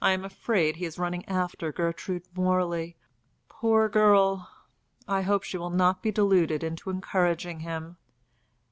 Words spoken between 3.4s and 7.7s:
Poor girl! I hope she will not be deluded into encouraging